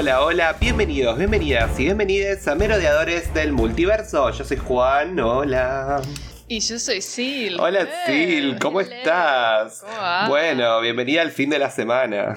[0.00, 4.30] Hola, hola, bienvenidos, bienvenidas y bienvenidas a Merodeadores del Multiverso.
[4.30, 6.00] Yo soy Juan, hola.
[6.46, 7.58] Y yo soy Sil.
[7.58, 9.80] Hola Eh, Sil, ¿cómo estás?
[9.80, 10.28] ¿Cómo va?
[10.28, 12.36] Bueno, bienvenida al fin de la semana.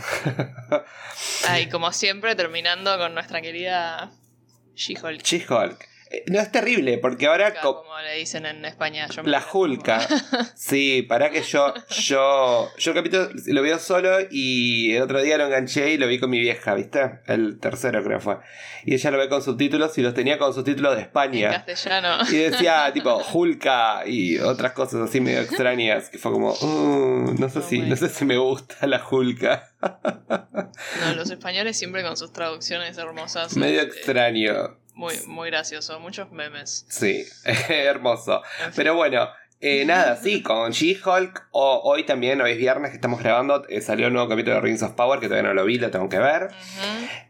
[1.48, 4.10] Ay, como siempre, terminando con nuestra querida
[4.74, 5.22] She-Hulk.
[5.22, 5.91] She-Hulk.
[6.12, 9.08] Eh, No es terrible, porque ahora co- Como le dicen en España.
[9.08, 10.00] Yo la Hulka.
[10.56, 15.38] Sí, para que yo, yo, yo el capítulo lo veo solo y el otro día
[15.38, 17.20] lo enganché y lo vi con mi vieja, ¿viste?
[17.28, 18.38] El tercero creo fue.
[18.86, 21.52] Y ella lo ve con subtítulos y los tenía con subtítulos de En España.
[21.66, 22.24] castellano.
[22.30, 27.50] Y decía tipo Hulka y otras cosas así medio extrañas que fue como, "Uh, no
[27.50, 29.70] sé Oh si, no sé si me gusta la Hulka.
[29.82, 33.56] No, los españoles siempre con sus traducciones hermosas.
[33.58, 34.78] medio eh, extraño.
[35.02, 36.00] Muy, muy gracioso.
[36.00, 36.86] Muchos memes.
[36.90, 37.26] Sí,
[37.70, 38.42] hermoso.
[38.60, 38.74] En fin.
[38.76, 39.28] Pero bueno,
[39.60, 41.50] eh, nada, sí, con She-Hulk.
[41.52, 44.82] hoy también, hoy es viernes que estamos grabando, eh, salió un nuevo capítulo de Rings
[44.84, 46.50] of Power que todavía no lo vi, lo tengo que ver.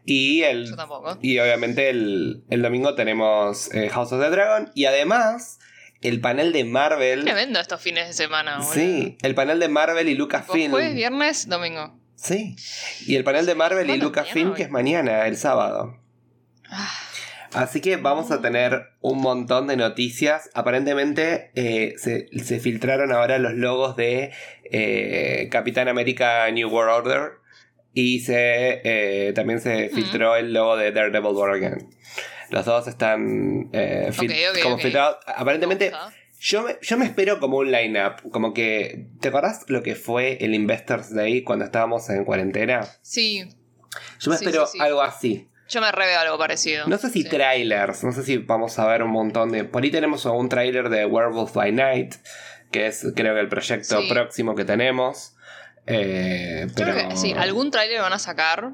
[0.04, 1.18] Y el Yo tampoco.
[1.20, 4.70] y obviamente el, el domingo tenemos eh, House of the Dragon.
[4.74, 5.58] Y además,
[6.00, 7.24] el panel de Marvel.
[7.24, 8.58] Tremendo estos fines de semana.
[8.58, 8.72] boludo.
[8.72, 10.70] Sí, el panel de Marvel y Lucasfilm.
[10.72, 11.98] Jueves, viernes, domingo.
[12.16, 12.56] Sí.
[13.06, 15.98] Y el panel de Marvel y Lucasfilm que es mañana, el sábado.
[16.70, 16.90] Ah,
[17.54, 20.48] Así que vamos a tener un montón de noticias.
[20.54, 24.32] Aparentemente eh, se, se filtraron ahora los logos de
[24.70, 27.32] eh, Capitán América New World Order.
[27.94, 31.90] Y se, eh, también se filtró el logo de Daredevil War Again.
[32.48, 35.16] Los dos están fil- como filtrados.
[35.26, 35.92] Aparentemente,
[36.40, 38.30] yo me, yo me espero como un line-up.
[38.30, 39.08] Como que.
[39.20, 42.80] ¿Te acordás lo que fue el Investors Day cuando estábamos en cuarentena?
[43.02, 43.44] Sí,
[44.20, 44.82] Yo me Sí, espero sí, sí.
[44.82, 45.48] algo así.
[45.72, 46.86] Yo me reveo algo parecido.
[46.86, 47.28] No sé si Sí.
[47.28, 49.64] trailers, no sé si vamos a ver un montón de.
[49.64, 52.14] Por ahí tenemos un trailer de Werewolf by Night,
[52.70, 54.08] que es creo que el proyecto Sí.
[54.08, 55.34] próximo que tenemos.
[55.86, 56.92] Eh, pero...
[56.92, 58.70] creo que sí, algún tráiler van a sacar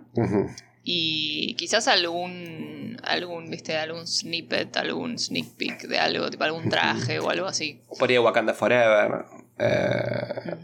[0.84, 7.19] y quizás algún algún, viste, algún snippet, algún sneak peek de algo, tipo algún traje
[7.21, 7.81] o algo así.
[7.99, 9.25] Por ahí Wakanda Forever.
[9.59, 10.55] eh,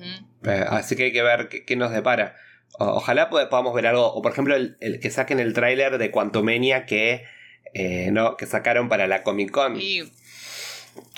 [0.44, 2.36] eh, así que hay que ver qué, qué nos depara.
[2.78, 4.12] Ojalá pod- podamos ver algo.
[4.12, 7.24] O por ejemplo, el, el que saquen el tráiler de Quantumania que,
[7.72, 9.80] eh, no, que sacaron para la Comic Con.
[9.80, 10.02] Y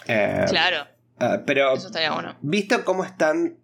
[0.08, 0.86] Eh, claro,
[1.18, 2.36] ah, pero eso estaría bueno.
[2.40, 3.56] Visto cómo están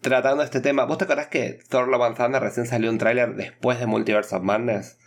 [0.00, 3.34] tratando este tema, ¿vos te acordás que Thor Love and Thunder recién salió un tráiler
[3.34, 4.98] después de Multiverse of Madness?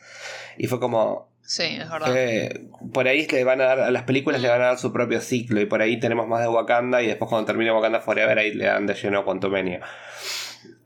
[0.58, 2.14] Y fue como, Sí, es verdad.
[2.16, 4.92] eh, por ahí le van a dar, a las películas le van a dar su
[4.94, 8.38] propio ciclo y por ahí tenemos más de Wakanda y después cuando termine Wakanda Forever
[8.38, 9.82] ahí le dan de lleno Quantumania.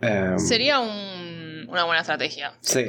[0.02, 2.54] Eh, Sería un- una buena estrategia.
[2.62, 2.86] Sí.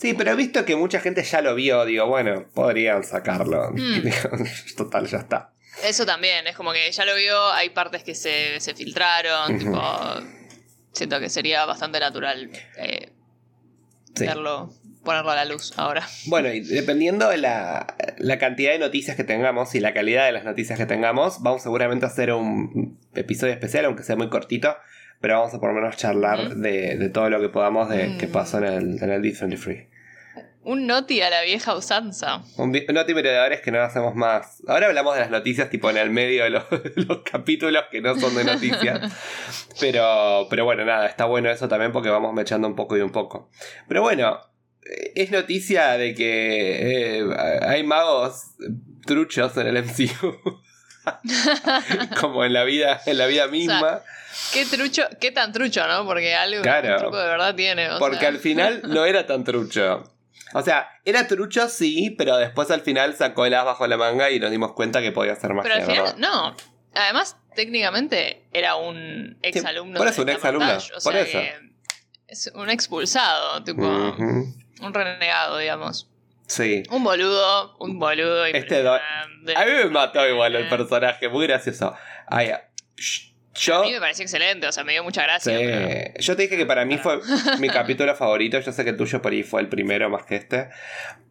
[0.00, 3.70] Sí, pero visto que mucha gente ya lo vio, digo, bueno, podrían sacarlo.
[3.74, 4.76] Mm.
[4.76, 5.52] Total, ya está.
[5.84, 9.80] Eso también, es como que ya lo vio, hay partes que se, se filtraron, tipo,
[10.92, 13.12] siento que sería bastante natural eh,
[14.14, 14.26] Sí.
[14.26, 16.04] verlo, ponerlo a la luz ahora.
[16.26, 20.32] Bueno, y dependiendo de la, la cantidad de noticias que tengamos y la calidad de
[20.32, 24.76] las noticias que tengamos, vamos seguramente a hacer un episodio especial, aunque sea muy cortito,
[25.20, 28.18] pero vamos a por lo menos charlar de, de todo lo que podamos de Mm.
[28.18, 29.86] que pasó en el, en el D23.
[30.64, 32.42] Un noti a la vieja usanza.
[32.58, 33.14] Un vi- Noti
[33.62, 34.62] que no hacemos más.
[34.66, 36.64] Ahora hablamos de las noticias tipo en el medio de los,
[36.96, 39.00] los capítulos que no son de noticias.
[39.80, 43.12] pero, pero bueno, nada, está bueno eso también porque vamos mechando un poco y un
[43.12, 43.48] poco.
[43.88, 44.38] Pero bueno,
[44.84, 47.24] eh, es noticia de que eh,
[47.62, 48.56] hay magos
[49.06, 50.60] truchos en el MCU.
[52.20, 54.00] Como en la vida, en la vida misma.
[54.52, 56.04] Qué trucho, qué tan trucho, ¿no?
[56.06, 56.96] Porque algo Claro.
[56.98, 57.90] truco de verdad tiene.
[57.90, 58.28] o porque sea.
[58.28, 60.04] al final no era tan trucho.
[60.54, 64.30] O sea, era trucho sí, pero después al final sacó el as bajo la manga
[64.30, 66.16] y nos dimos cuenta que podía ser magia, Pero al final, ¿verdad?
[66.18, 66.56] no.
[66.94, 69.98] Además, técnicamente era un ex alumno.
[69.98, 71.38] por eso, un exalumno, o por sea eso.
[71.38, 71.52] que
[72.28, 76.08] Es un expulsado, tipo, un renegado, digamos.
[76.48, 76.82] Sí.
[76.90, 78.46] Un boludo, un boludo.
[78.46, 78.94] Este do-.
[78.94, 81.94] A mí me mató igual el personaje, muy gracioso.
[82.26, 82.52] Ay,
[82.96, 85.56] sh- A yo, mí me pareció excelente, o sea, me dio mucha gracia.
[85.58, 87.20] sí, pero- yo te dije que para mí fue
[87.58, 88.58] mi capítulo favorito.
[88.60, 90.68] Yo sé que el tuyo por ahí fue el primero más que este.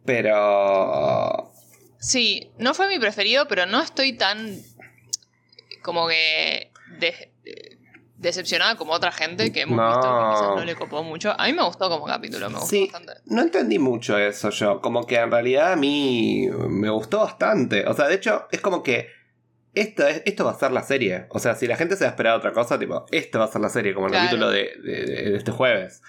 [0.04, 1.52] Pero.
[2.00, 4.56] Sí, no fue mi preferido, pero no estoy tan
[5.82, 7.32] como que de-
[8.18, 9.86] decepcionada como otra gente que hemos No.
[9.88, 11.34] visto que quizás no le copó mucho.
[11.38, 13.12] A mí me gustó como capítulo, me gustó Sí, bastante.
[13.26, 14.80] no entendí mucho eso yo.
[14.80, 17.86] Como que en realidad a mí me gustó bastante.
[17.86, 19.08] O sea, de hecho, es como que
[19.74, 21.26] esto, es, esto va a ser la serie.
[21.30, 23.48] O sea, si la gente se va a esperar otra cosa, tipo, esto va a
[23.48, 24.26] ser la serie, como el Claro.
[24.26, 26.02] capítulo de, de- este jueves.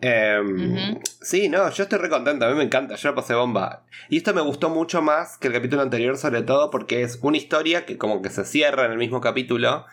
[0.00, 1.00] Em.
[1.20, 3.84] Sí, no, yo estoy re contento, a mí me encanta, yo la pasé bomba.
[4.08, 7.36] Y esto me gustó mucho más que el capítulo anterior, sobre todo porque es una
[7.36, 9.86] historia que como que se cierra en el mismo capítulo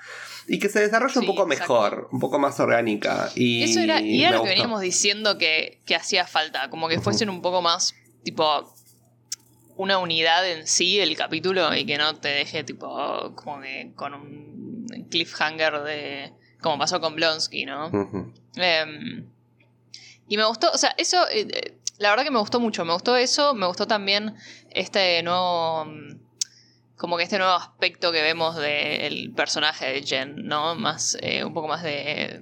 [0.48, 1.74] y que se desarrolle un poco exacto.
[1.74, 3.30] mejor, un poco más orgánica.
[3.36, 7.00] Y Eso era, y era lo que veníamos diciendo que, que hacía falta, como que
[7.00, 8.74] fuesen un poco más, tipo,
[9.78, 14.14] una unidad en sí el capítulo y que no te deje, tipo, como que con
[14.14, 16.34] un cliffhanger de.
[16.62, 17.92] como pasó con Blonsky, ¿no?
[18.56, 19.26] Em,
[20.28, 22.94] y me gustó, o sea, eso, eh, eh, la verdad que me gustó mucho, me
[22.94, 24.36] gustó eso, me gustó también
[24.72, 26.25] este nuevo, mm,
[26.98, 30.76] como que este nuevo aspecto que vemos del personaje de Jen, ¿no?
[30.76, 32.40] Más, eh, un poco más de,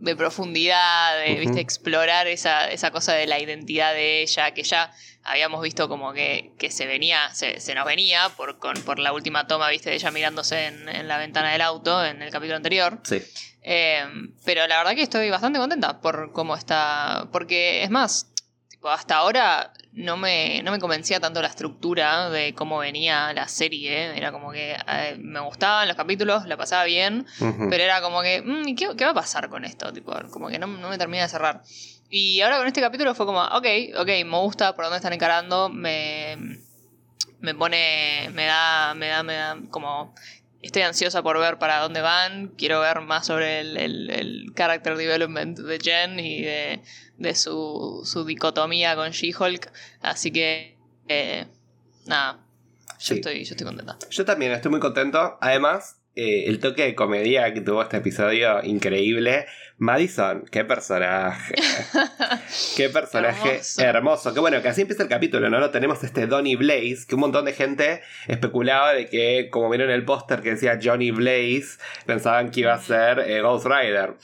[0.00, 4.92] de profundidad, de, viste, explorar esa, esa cosa de la identidad de ella, que ya
[5.22, 9.12] habíamos visto como que, que se venía, se, se nos venía por, con, por la
[9.12, 12.56] última toma, viste, de ella mirándose en, en la ventana del auto en el capítulo
[12.56, 13.00] anterior.
[13.04, 13.22] Sí.
[13.62, 14.02] Eh,
[14.46, 17.28] pero la verdad que estoy bastante contenta por cómo está.
[17.32, 18.32] Porque es más,
[18.70, 23.48] tipo, hasta ahora no me, no me convencía tanto la estructura de cómo venía la
[23.48, 24.16] serie.
[24.16, 28.40] Era como que eh, me gustaban los capítulos, la pasaba bien, pero era como que,
[28.40, 29.92] mm, ¿y ¿qué, qué va a pasar con esto?
[29.92, 31.62] Tipo, como que no, no me termina de cerrar.
[32.08, 33.66] Y ahora con este capítulo fue como, ok,
[33.98, 36.36] ok, me gusta por dónde están encarando, me,
[37.40, 40.14] me pone, me da, me da, me da como
[40.62, 42.48] estoy ansiosa por ver para dónde van.
[42.48, 46.82] Quiero ver más sobre el, el, el character development de Jen y de,
[47.16, 49.70] de su, su dicotomía con She-Hulk.
[50.00, 50.76] Así que,
[51.08, 51.46] eh,
[52.06, 52.40] nada,
[52.88, 53.14] yo, Sí.
[53.14, 53.98] estoy, yo estoy contenta.
[54.10, 55.38] Yo también estoy muy contento.
[55.40, 59.46] Además, eh, el toque de comedia que tuvo este episodio, increíble.
[59.80, 61.54] Madison, qué personaje.
[62.76, 63.80] qué personaje hermoso.
[63.82, 64.34] Hermoso.
[64.34, 65.60] Que bueno, que así empieza el capítulo, ¿no?
[65.60, 69.90] Lo tenemos este Donny Blaze, que un montón de gente especulaba de que, como vieron
[69.90, 74.14] el póster que decía Johnny Blaze, pensaban que iba a ser eh, Ghost Rider.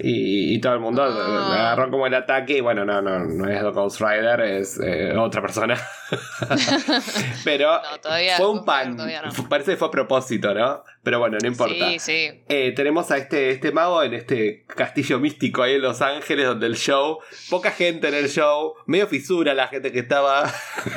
[0.00, 1.52] Y, y todo el mundo Ah.
[1.72, 5.40] agarró como el ataque y bueno, no, no, no es Ghost Rider, es eh, otra
[5.40, 5.80] persona.
[7.44, 8.96] Pero No, todavía- fue un pan.
[8.96, 9.30] todavía no.
[9.48, 10.82] Parece que fue a propósito, ¿no?
[11.06, 11.88] Pero bueno, no importa.
[11.90, 12.42] Sí, sí.
[12.48, 16.66] Eh, tenemos a este, este mago en este castillo místico ahí en Los Ángeles, donde
[16.66, 20.52] el show, poca gente en el show, medio fisura la gente que estaba.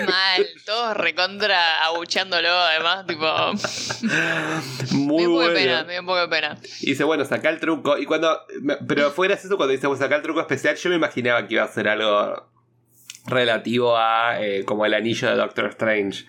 [0.08, 3.28] Mal, todos recontra abucheándolo, además, tipo.
[4.98, 5.54] Muy me bueno.
[5.54, 6.58] pena, me dio un poco de pena.
[6.82, 8.00] Y dice, bueno, saca el truco.
[8.00, 8.48] Y cuando.
[8.88, 10.76] Pero fue gracioso cuando dice, bueno, saca el truco especial.
[10.76, 12.50] Yo me imaginaba que iba a ser algo
[13.28, 16.26] relativo a eh, como el anillo de Doctor Strange.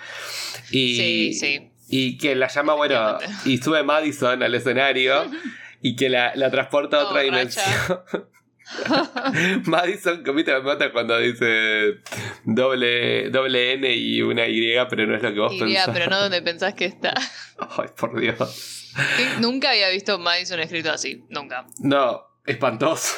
[0.70, 1.69] Y, Sí, sí.
[1.92, 5.28] Y que la llama, bueno, y sube Madison al escenario
[5.82, 7.64] y que la, la transporta a otra dimensión.
[9.64, 11.98] Madison, viste, me mata cuando dice
[12.44, 15.90] doble, doble N y una Y, pero no es lo que vos Iría, pensás.
[15.92, 17.12] pero no donde pensás que está.
[17.58, 18.92] Ay, por Dios.
[19.40, 21.66] Nunca había visto Madison escrito así, nunca.
[21.80, 23.16] No, espantoso.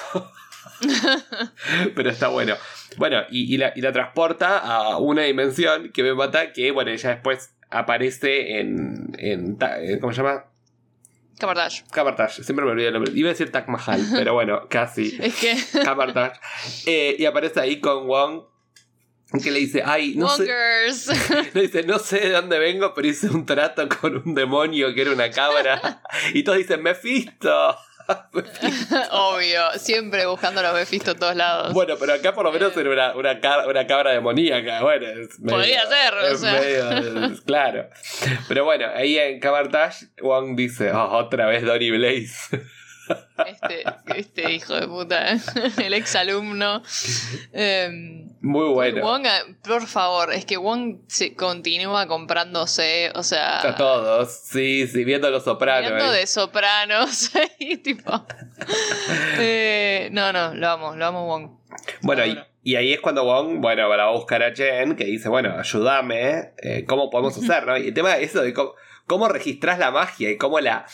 [1.94, 2.56] Pero está bueno.
[2.96, 6.90] Bueno, y, y la, y la transporta a una dimensión que me mata, que bueno,
[6.90, 9.12] ella después aparece en.
[9.19, 10.44] en eh, ¿Cómo se llama?
[11.38, 11.84] Camartage.
[11.90, 13.12] Camartage, siempre me olvido el nombre.
[13.14, 15.16] Iba a decir Taj Mahal, pero bueno, casi.
[15.20, 15.56] Es que.
[15.84, 16.38] Camartage.
[16.86, 18.44] Eh, y aparece ahí con Wong,
[19.42, 21.54] que le dice, ay, no sé, Wongers.
[21.54, 25.02] le dice, no sé de dónde vengo, pero hice un trato con un demonio que
[25.02, 26.02] era una cabra.
[26.34, 27.76] y todos dicen, Mephisto.
[29.11, 31.73] Obvio, siempre buscando los Mephisto a todos lados.
[31.73, 34.81] Bueno, pero acá por lo menos era una, una, ca- una cabra demoníaca.
[34.82, 35.06] Bueno,
[35.41, 36.52] medio- Podría ser, o es sea.
[36.52, 37.88] medio- es claro.
[38.49, 42.61] Pero bueno, ahí en Camartage, Wong dice: "Oh, otra vez Donny Blaze.
[43.47, 43.85] Este,
[44.16, 45.33] este hijo de puta,
[45.83, 46.83] el ex alumno.
[47.52, 49.02] Em, Muy bueno.
[49.02, 49.26] Wong,
[49.62, 54.33] por favor, es que Wong se continúa comprándose, o sea, A todos.
[54.33, 55.90] Sí, sí, viendo los sopranos.
[55.90, 56.19] ¿eh?
[56.19, 58.26] de sopranos y tipo.
[59.38, 61.62] Eh, no, no, lo amo, lo amo Wong.
[62.02, 62.23] Bueno,
[62.62, 66.52] y, ahí es cuando Wong, bueno, va a buscar a Jen, que dice, bueno, ayúdame,
[66.62, 67.76] eh, ¿cómo podemos hacer, no?
[67.76, 68.75] Y el tema es eso de cómo,
[69.06, 70.87] cómo registrás la magia y cómo la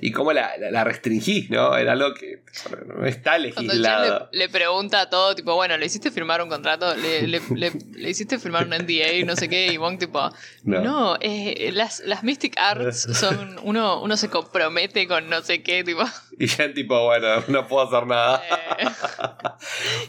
[0.00, 1.76] y cómo la, la, la restringís, ¿no?
[1.76, 2.40] Era algo que
[2.86, 4.28] no está Cuando legislado.
[4.32, 6.94] le, le pregunta a todo, tipo, bueno, ¿le hiciste firmar un contrato?
[6.96, 9.72] ¿Le, le, le- le hiciste firmar un NDA y no sé qué?
[9.72, 10.30] Y Wong, tipo,
[10.64, 10.80] No.
[10.80, 13.58] no, eh, las, las Mystic Arts son.
[13.62, 16.02] Uno, uno se compromete con no sé qué, tipo.
[16.38, 18.42] Y Jen tipo, bueno, no puedo hacer nada.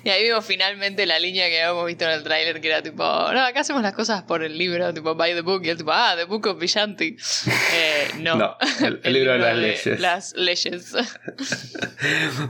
[0.04, 3.04] y ahí vimos finalmente la línea que habíamos visto en el tráiler, que era tipo,
[3.04, 5.62] no, acá hacemos las cosas por el libro, tipo, by the book.
[5.66, 7.16] Y él, tipo, ah, The Book of Villanti.
[7.74, 8.36] Eh, no.
[8.36, 10.00] No, el- el libro de las leyes.
[10.02, 10.94] Las leyes.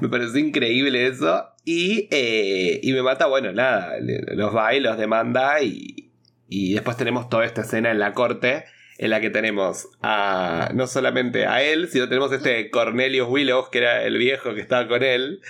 [0.02, 1.46] Me pareció increíble eso.
[1.64, 6.12] Y, eh, y me mata, bueno, nada, los va y los demanda y,
[6.48, 8.66] y después tenemos toda esta escena en la corte
[8.98, 13.78] en la que tenemos a no solamente a él, sino tenemos este Cornelius Willows, que
[13.80, 15.42] era el viejo que estaba con él,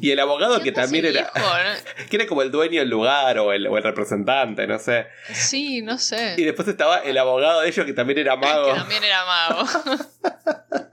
[0.00, 2.06] y el abogado que ¿Qué onda también era, viejo, no?
[2.10, 5.06] que era como el dueño del lugar o el, o el representante, no sé.
[5.32, 6.34] Sí, no sé.
[6.38, 8.72] Y después estaba el abogado de ellos que también era mago.
[8.72, 9.64] Que también era mago.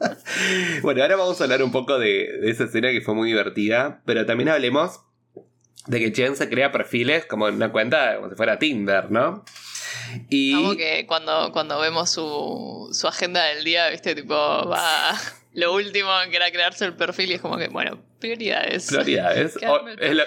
[0.82, 4.02] bueno, ahora vamos a hablar un poco de, de esa escena que fue muy divertida,
[4.06, 5.02] pero también hablemos
[5.86, 9.44] de que Jen se crea perfiles como en una cuenta como si fuera Tinder, ¿no?
[10.30, 15.20] Y Como que cuando, cuando vemos su, su agenda del día, viste, tipo, va
[15.54, 18.88] lo último que era crearse el perfil y es como que, bueno, prioridades.
[18.88, 19.58] prioridades.
[19.68, 20.26] O- el es la-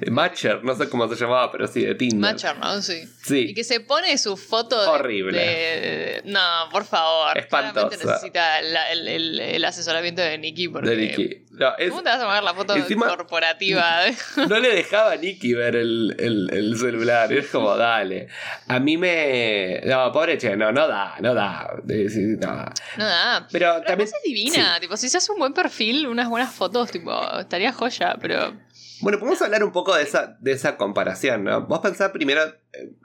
[0.00, 2.20] de Matcher, no sé cómo se llamaba, pero sí, de Tinder.
[2.20, 2.80] Matcher, ¿no?
[2.82, 3.02] Sí.
[3.24, 3.46] Sí.
[3.50, 5.38] Y que se pone su foto de- Horrible.
[5.38, 7.36] de- no, por favor.
[7.38, 7.96] Espantosa.
[7.96, 10.90] Necesita la- el, el- el asesoramiento de Nicky porque...
[10.90, 11.43] de Nicky.
[11.56, 14.00] No, es- ¿Cómo te vas a poner la foto Encima- corporativa?
[14.48, 17.32] no le dejaba a Nicky ver el, el- el celular.
[17.32, 18.28] Es como, dale.
[18.68, 19.80] A mí me.
[19.84, 21.70] No, pobre che, no, no da, no da.
[21.88, 22.64] Eh, sí, no.
[22.96, 23.46] no da.
[23.52, 24.08] Pero, Pero también.
[24.08, 28.16] es divina, tipo, si se hace un buen perfil, unas buenas fotos, tipo, estaría joya,
[28.20, 28.52] pero...
[29.00, 31.62] Bueno, podemos hablar un poco de esa, de esa comparación, ¿no?
[31.66, 32.40] Vos pensás primero,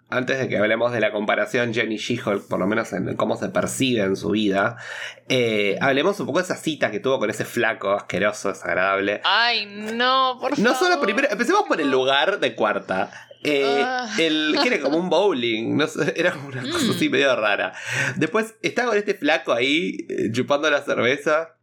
[0.09, 3.49] antes de que hablemos de la comparación Jenny She-Hulk, por lo menos en cómo se
[3.49, 4.77] percibe en su vida,
[5.27, 9.21] eh, hablemos un poco de esa cita que tuvo con ese flaco asqueroso, desagradable.
[9.23, 10.59] Ay, no, por favor.
[10.71, 13.11] No solo primero, empecemos por el lugar de cuarta.
[13.43, 14.09] Eh, Ah.
[14.19, 16.91] el que era como un bowling, no sé, era una cosa Mm.
[16.91, 17.71] así medio rara.
[18.17, 21.55] Después estaba con este flaco ahí eh, chupando la cerveza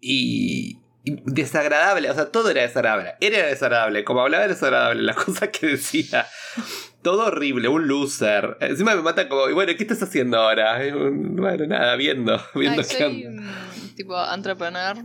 [0.00, 0.78] y
[1.24, 3.14] desagradable, o sea, todo era desagradable.
[3.20, 6.26] Era desagradable, como hablaba era desagradable, las cosas que decía.
[7.02, 8.56] Todo horrible, un loser.
[8.60, 10.78] Encima me mata como, y bueno, ¿qué estás haciendo ahora?
[10.92, 13.42] Bueno, nada, viendo, viendo Ay, qué soy, onda.
[13.96, 14.96] tipo, entrepreneur.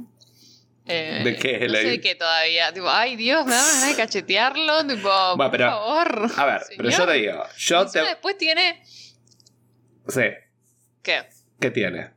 [0.86, 2.74] Eh, ¿De qué, No sé qué todavía.
[2.74, 4.86] Tipo, ay, Dios, me da ganas de cachetearlo.
[4.86, 6.32] Tipo, Bueno, por pero- favor.
[6.36, 8.00] A ver, pero yo te digo, yo te...
[8.02, 8.84] después tiene...
[10.08, 10.22] Sí,
[11.02, 11.22] ¿Qué?
[11.60, 12.12] ¿qué tiene?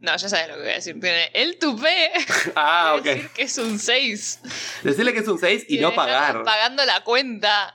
[0.00, 1.00] No, ya sabes lo que voy a decir.
[1.00, 2.10] Tiene el tupé.
[2.54, 3.04] Ah, ok.
[3.04, 4.40] decir que es un 6.
[4.84, 6.42] Decirle que es un 6 y no pagar.
[6.44, 7.74] Pagando la cuenta.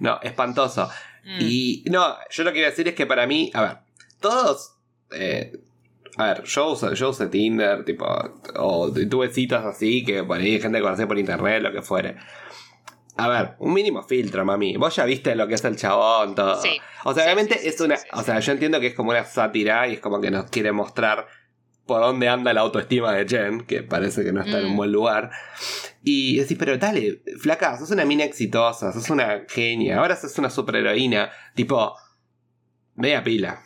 [0.00, 0.90] No, espantoso.
[1.24, 1.38] Mm.
[1.40, 3.76] Y no, yo lo que quiero decir es que para mí, a ver,
[4.20, 4.74] todos.
[5.12, 5.52] eh,
[6.18, 8.06] a ver, yo uso, yo usé Tinder, tipo,
[8.56, 12.16] o tuve citas así que por ahí gente que conocí por internet, lo que fuere.
[13.18, 14.76] A ver, un mínimo filtro, mami.
[14.76, 16.60] Vos ya viste lo que es el chabón, todo.
[16.60, 16.78] Sí.
[17.04, 17.96] O sea, Sí, obviamente sí, es una.
[18.12, 20.72] o sea, yo entiendo que es como una sátira y es como que nos quiere
[20.72, 21.26] mostrar
[21.86, 24.76] por dónde anda la autoestima de Jen, que parece que no está en un Mm.
[24.76, 25.30] buen lugar.
[26.02, 30.50] Y decís, pero dale, flaca, sos una mina exitosa, sos una genia, ahora sos una
[30.50, 31.94] superheroína, tipo,
[32.94, 33.62] media pila.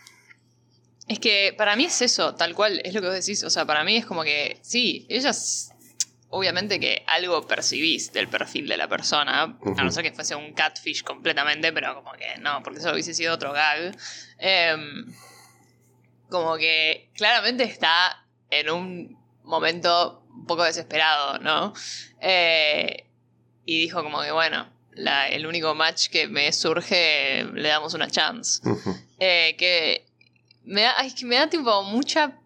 [1.09, 3.43] Es que para mí es eso, tal cual, es lo que vos decís.
[3.43, 5.73] O sea, para mí es como que, sí, ellas,
[6.29, 9.43] obviamente que algo percibís del perfil de la persona,
[9.77, 13.13] a no ser que fuese un catfish completamente, pero como que no, porque eso hubiese
[13.15, 13.97] sido otro gag.
[14.39, 15.13] Em,
[16.31, 21.73] como que claramente está en un momento un poco desesperado, ¿no?
[22.21, 23.07] Eh,
[23.65, 28.09] y dijo como que, bueno, la- el único match que me surge, le damos una
[28.11, 28.61] chance.
[29.19, 30.07] Eh, que
[30.65, 32.37] me da, es que me da tipo mucha.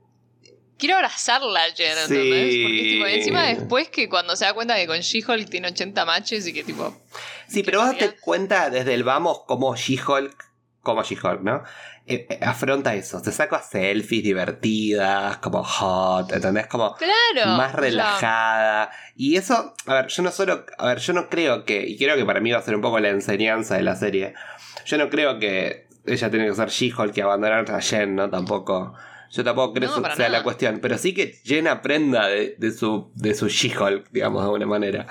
[0.76, 2.08] Quiero abrazarla, ¿entendés?
[2.08, 2.62] Sí.
[2.62, 6.46] Porque tipo, encima después que cuando se da cuenta que con She-Hulk tiene 80 matches
[6.48, 7.00] y que tipo.
[7.46, 10.34] Sí, pero vos te cuenta desde el vamos como She-Hulk,
[10.82, 11.62] como She-Hulk, ¿no?
[12.06, 16.66] Eh, eh, afronta eso, te saca selfies divertidas, como hot, ¿entendés?
[16.66, 17.56] Como Claro.
[17.56, 18.90] más relajada.
[19.16, 22.16] Y eso, a ver, yo no solo, a ver, yo no creo que, y creo
[22.16, 24.34] que para mí va a ser un poco la enseñanza de la serie.
[24.84, 28.28] Yo no creo que ella tiene que ser She-Hulk y abandonar a Jen, ¿no?
[28.28, 28.92] Tampoco.
[29.30, 30.38] Yo tampoco creo No, que sea nada.
[30.38, 30.80] la cuestión.
[30.82, 35.06] Pero sí que Jen aprenda de, de su, de su She-Hulk, digamos, de alguna manera.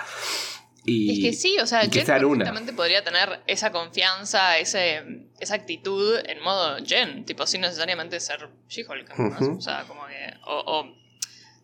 [0.86, 2.06] Y, Es que sí, o sea, Jen
[2.44, 5.02] perfectamente podría tener esa confianza, ese,
[5.40, 9.14] esa actitud en modo Jen, tipo, sin necesariamente ser She-Hulk.
[9.58, 10.34] O sea, como que.
[10.46, 10.96] O, o,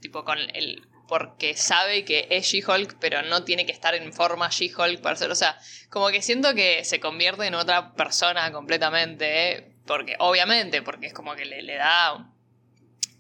[0.02, 0.82] tipo, con el.
[1.10, 5.32] Porque sabe que es She-Hulk, pero no tiene que estar en forma She-Hulk para ser.
[5.32, 5.58] O sea,
[5.90, 9.52] como que siento que se convierte en otra persona completamente.
[9.52, 9.76] ¿eh?
[9.88, 12.32] Porque, obviamente, porque es como que le, le da.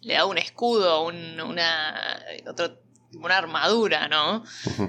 [0.01, 2.23] Le da un escudo, un- una.
[2.47, 2.79] Otro,
[3.13, 4.43] una armadura, ¿no?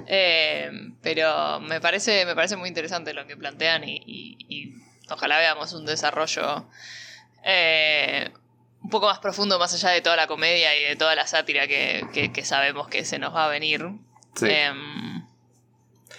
[0.07, 0.69] Eh,
[1.01, 4.73] pero me parece, me parece muy interesante lo que plantean y, y- y
[5.09, 6.67] ojalá veamos un desarrollo
[7.43, 8.31] eh,
[8.83, 11.67] un poco más profundo, más allá de toda la comedia y de toda la sátira
[11.67, 13.87] que, que- que sabemos que se nos va a venir.
[14.35, 14.47] Sí.
[14.49, 15.25] Em,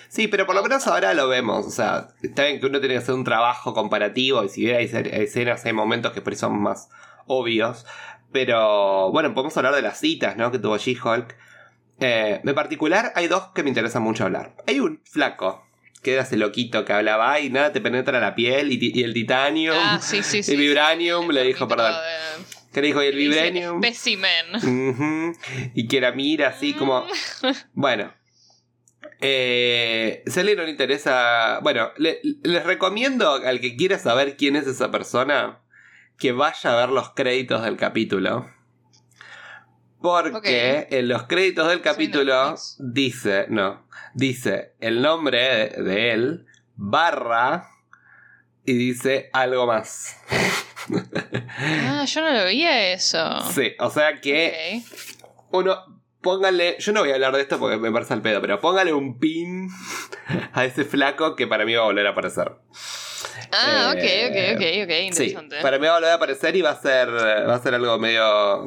[0.08, 1.66] Sí, pero por lo menos ahora lo vemos.
[1.66, 4.76] O sea, está bien que uno tiene que hacer un trabajo comparativo y si bien
[4.76, 4.84] hay
[5.22, 6.90] escenas, hay momentos que por ahí son más
[7.26, 7.86] obvios.
[8.30, 10.50] Pero bueno, podemos hablar de las citas, ¿no?
[10.50, 11.34] Que tuvo She-Hulk.
[12.02, 14.56] Eh, en particular, hay dos que me interesan mucho hablar.
[14.66, 15.66] Hay un flaco,
[16.02, 19.76] que era ese loquito que hablaba, y nada, te penetra la piel y, el titanium.
[19.78, 20.52] ah, sí, sí, sí.
[20.52, 21.92] el vibranium, le dijo, perdón.
[21.92, 23.02] de- ¿Qué le dijo?
[23.02, 23.82] Y el vibranium.
[23.82, 24.56] Specimen.
[24.56, 25.38] Ujú.
[25.74, 27.06] Y que la mira así como.
[27.74, 28.12] Bueno.
[29.20, 31.60] Eh, si a no le interesa.
[31.62, 35.60] Bueno, le- les recomiendo al que quiera saber quién es esa persona
[36.18, 38.50] que vaya a ver los créditos del capítulo.
[40.02, 45.38] Porque en los créditos del capítulo dice, no, dice el nombre
[45.76, 47.68] de, de él, barra,
[48.64, 50.16] y dice algo más.
[50.88, 53.40] Ah, yo no lo veía eso.
[53.52, 55.52] Sí, o sea que Ok.
[55.52, 58.58] uno, póngale, yo no voy a hablar de esto porque me parece al pedo, pero
[58.58, 59.68] póngale un pin
[60.52, 62.50] a ese flaco que para mí va a volver a aparecer.
[63.52, 65.60] Ah, Eh, ok, ok, ok, ok, Sí, interesante.
[65.62, 67.96] para mí va a volver a aparecer y va a ser, va a ser algo
[68.00, 68.66] medio,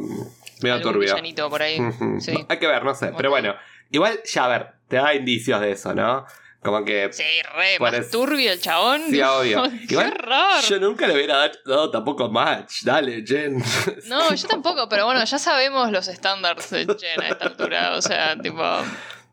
[0.62, 1.15] medio turbio.
[1.50, 1.79] por ahí.
[2.19, 2.45] Sí.
[2.47, 3.55] Hay que ver, no sé, pero bueno,
[3.91, 6.25] igual ya a ver, te da indicios de eso, ¿no?
[6.62, 7.24] Como que Sí,
[7.55, 9.03] re, Parece- más turbio el chabón.
[9.12, 9.63] Sí, obvio.
[9.88, 10.62] Qué raro.
[10.67, 12.81] yo nunca le hubiera dado, dado tampoco match.
[12.83, 13.62] Dale, Jen.
[14.07, 17.95] No, yo tampoco, pero bueno, ya sabemos los estándares de Jen a esta altura.
[17.95, 18.63] O sea, tipo.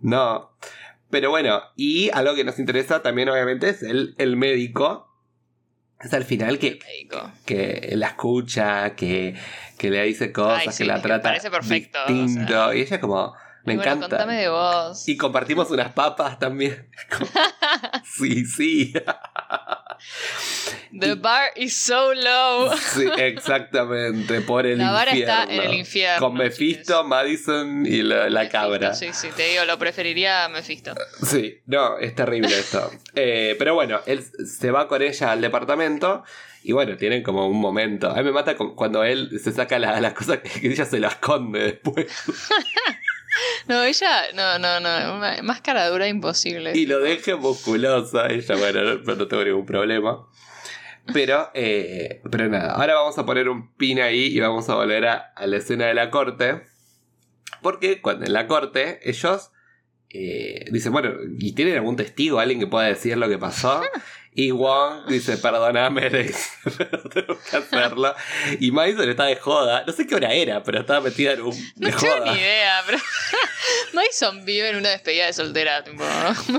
[0.00, 0.50] No.
[1.08, 5.08] Pero bueno, y algo que nos interesa también, obviamente, es el, el médico.
[6.02, 6.78] Es al final que,
[7.46, 9.34] que la escucha, que,
[9.78, 12.52] que le dice cosas, Ay, sí, que la trata parece perfecto, o distinto.
[12.52, 12.74] sea.
[12.74, 14.08] Y ella como, me bueno, encanta.
[14.08, 15.08] contame de vos.
[15.08, 16.88] Y compartimos unas papas también.
[18.04, 18.92] Sí, sí.
[20.98, 22.70] The bar is so low.
[22.94, 24.40] Sí, exactamente.
[24.42, 25.40] Por el La vara infierno.
[25.42, 26.18] está en el infierno.
[26.26, 28.94] Con Mephisto, Madison y la, la Mephisto, cabra.
[28.94, 30.94] Sí, sí, te digo, lo preferiría a Mephisto.
[31.26, 32.90] Sí, no, es terrible esto.
[33.14, 36.24] Eh, pero bueno, él se va con ella al departamento
[36.62, 38.10] y bueno, tienen como un momento.
[38.10, 40.84] A mí me mata cu- cuando él se saca la- las cosas que, que ella
[40.84, 42.06] se las esconde después
[43.68, 46.72] No, ella, no, no, no, más cara dura imposible.
[46.74, 48.26] y lo deja musculosa.
[48.26, 50.26] Ella, bueno, no, no tengo ningún problema.
[51.12, 55.06] Pero, eh, pero nada, ahora vamos a poner un pin ahí y vamos a volver
[55.06, 56.62] a, a la escena de la corte.
[57.60, 59.50] Porque cuando en la corte ellos
[60.10, 63.82] eh, dicen, bueno, ¿y tienen algún testigo, alguien que pueda decir lo que pasó?
[64.34, 68.14] Y Wong dice, perdóname, pero tengo que hacerlo.
[68.60, 71.50] Y Madison está de joda, no sé qué hora era, pero estaba metida en un
[71.76, 72.32] No de tengo joda.
[72.32, 72.98] ni idea, pero
[73.92, 76.02] Mason vive en una despedida de soltera, tipo.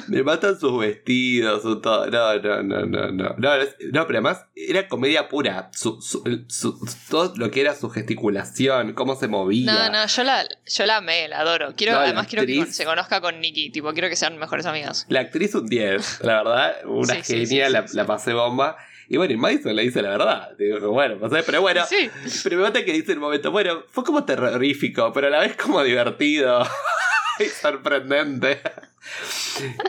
[0.08, 2.06] Le matan sus vestidos, su todo.
[2.08, 3.36] No, no, no, no, no.
[3.38, 5.70] No, no, pero además era comedia pura.
[5.74, 9.72] Su, su- su- todo lo que era su gesticulación, cómo se movía.
[9.74, 11.74] No, no, yo la, yo la amé, la adoro.
[11.76, 14.66] Quiero, No, además quiero que actriz- se conozca con Nikki, tipo, quiero que sean mejores
[14.66, 15.06] amigas.
[15.10, 17.98] La actriz un 10, la verdad, una Sí, sí, genia, sí, la, sí.
[17.98, 18.78] la pasé bomba.
[19.10, 20.58] Y bueno, y Madison le dice la verdad.
[20.58, 21.86] Digo, bueno, pasé, pero bueno.
[21.86, 22.10] Sí.
[22.44, 25.56] Pero me mata que dice el momento, bueno, fue como terrorífico, pero a la vez
[25.56, 26.66] como divertido
[27.40, 28.62] y sorprendente.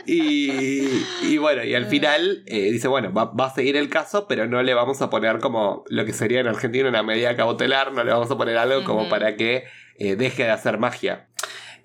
[0.05, 4.27] y, y bueno, y al final eh, dice, bueno, va, va a seguir el caso,
[4.27, 7.93] pero no le vamos a poner como lo que sería en Argentina una medida cautelar,
[7.93, 9.65] no le vamos a poner algo como para que
[9.97, 11.27] eh, deje de hacer magia.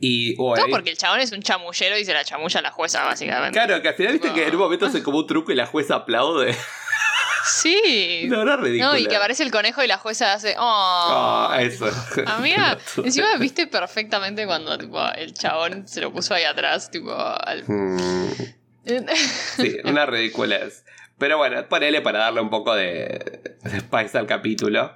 [0.02, 3.04] Y Todo porque el chabón es un chamullero y se la chamulla a la jueza,
[3.04, 3.52] básicamente.
[3.52, 4.34] claro, que al final viste No.
[4.34, 6.56] que en un momento hace como un truco y la jueza aplaude.
[7.44, 8.22] Sí.
[8.28, 8.92] no, era ridículo.
[8.92, 10.54] No, y que aparece el conejo y la jueza hace.
[10.58, 11.48] ¡Oh!
[11.50, 11.90] Ah, eso.
[12.26, 17.12] Amiga, encima viste perfectamente cuando tipo, el chabón se lo puso ahí atrás, tipo.
[17.14, 18.30] al- Hmm.
[19.56, 20.84] Sí, una ridiculez.
[21.18, 24.92] Pero bueno, ponele para darle un poco de, de spice al capítulo.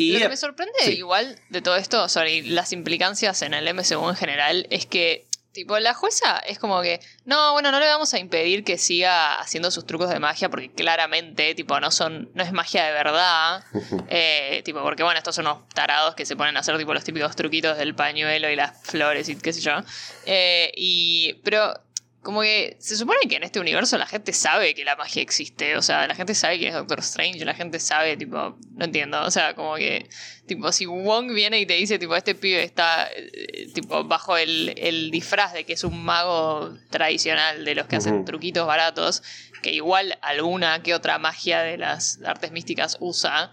[0.00, 0.92] Y Lo que me sorprende sí.
[0.92, 5.78] igual de todo esto, sobre las implicancias en el MCU en general, es que, tipo,
[5.78, 9.70] la jueza es como que, no, bueno, no le vamos a impedir que siga haciendo
[9.70, 13.64] sus trucos de magia, porque claramente, tipo, no son, no es magia de verdad.
[14.12, 17.04] Eh, tipo, porque bueno, estos son unos tarados que se ponen a hacer tipo los
[17.04, 19.72] típicos truquitos del pañuelo y las flores y qué sé yo.
[20.26, 21.34] Eh, y.
[21.44, 21.74] Pero.
[22.22, 25.76] Como que se supone que en este universo la gente sabe que la magia existe.
[25.76, 27.44] O sea, la gente sabe que es Doctor Strange.
[27.46, 28.58] La gente sabe, tipo.
[28.72, 29.22] No entiendo.
[29.22, 30.06] O sea, como que.
[30.46, 33.08] Tipo, si Wong viene y te dice, tipo, este pibe está.
[33.10, 37.96] eh, tipo, bajo el, el disfraz de que es un mago tradicional de los que
[37.96, 39.22] hacen truquitos baratos.
[39.62, 43.50] Que igual alguna que otra magia de las artes místicas usa.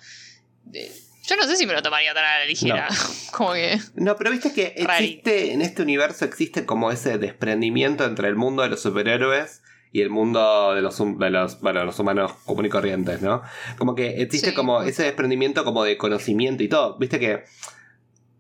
[1.28, 2.88] Yo no sé si me lo tomaría tan a la ligera.
[3.32, 3.78] Como que.
[3.96, 5.06] No, pero viste que Rari.
[5.06, 9.62] existe, en este universo existe como ese desprendimiento entre el mundo de los superhéroes
[9.92, 13.42] y el mundo de los, de los, bueno, los humanos común y corrientes, ¿no?
[13.78, 14.56] Como que existe Sí.
[14.56, 16.98] como ese desprendimiento como de conocimiento y todo.
[16.98, 17.44] Viste que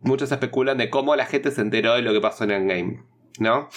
[0.02, 3.04] muchos especulan de cómo la gente se enteró de lo que pasó en Endgame,
[3.40, 3.70] ¿no?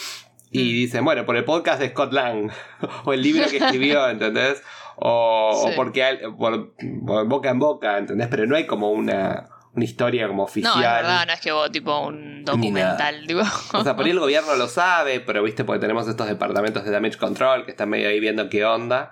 [0.52, 0.72] Y Mm.
[0.72, 2.50] dicen, bueno, por el podcast de Scott Lang,
[3.04, 4.62] o el libro que escribió, ¿entendés?
[5.00, 5.70] O, Sí.
[5.72, 6.74] o porque al- por,
[7.06, 8.28] por boca en boca, ¿entendés?
[8.28, 10.74] Pero no hay como una, una historia como oficial.
[10.74, 13.26] No, es verdad, no es que vos, tipo, un documental.
[13.26, 13.40] Tipo.
[13.72, 16.90] O sea, por ahí el gobierno lo sabe, pero viste, porque tenemos estos departamentos de
[16.90, 19.10] damage control que están medio ahí viendo qué onda.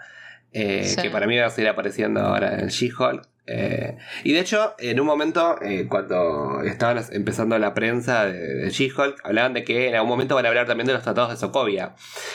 [0.53, 1.01] eh, Sí.
[1.03, 3.22] Que para mí va a seguir apareciendo ahora en She-Hulk.
[3.48, 9.20] Eh, y de hecho, en un momento, eh, cuando estaban empezando la prensa de, She-Hulk,
[9.24, 11.94] hablaban de que en algún momento van a hablar también de los tratados de Sokovia.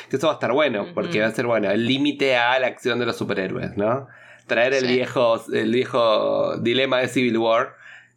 [0.09, 2.67] Que eso va a estar bueno, porque va a ser, bueno, el límite a la
[2.67, 4.07] acción de los superhéroes, ¿no?
[4.47, 4.93] Traer el Sí.
[4.93, 7.75] viejo, el viejo dilema de Civil War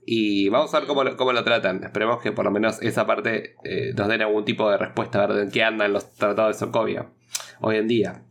[0.08, 1.82] Y vamos a ver cómo lo, cómo lo tratan.
[1.82, 5.26] Esperemos que por lo menos esa parte eh, nos den algún tipo de respuesta a
[5.26, 7.06] ver en qué andan los tratados de Sokovia
[7.60, 8.22] hoy en día.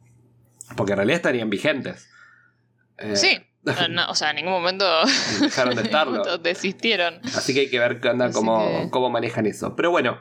[0.78, 2.10] Porque en realidad estarían vigentes.
[3.14, 3.42] Sí.
[3.66, 4.86] No, no, o sea, en ningún momento
[5.42, 6.38] Dejaron de estarlo.
[6.40, 7.20] desistieron.
[7.36, 9.76] Así que hay que ver qué onda, cómo, que- cómo manejan eso.
[9.76, 10.20] Pero bueno,